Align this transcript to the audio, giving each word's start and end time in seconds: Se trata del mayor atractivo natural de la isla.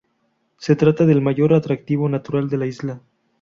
Se 0.57 0.75
trata 0.75 1.05
del 1.05 1.21
mayor 1.21 1.53
atractivo 1.53 2.09
natural 2.09 2.49
de 2.49 2.57
la 2.57 2.65
isla. 2.65 3.01